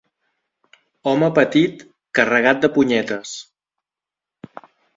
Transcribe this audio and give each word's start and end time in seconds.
Home 1.11 1.29
petit, 1.35 1.85
carregat 2.21 2.65
de 2.65 2.73
punyetes. 2.81 3.35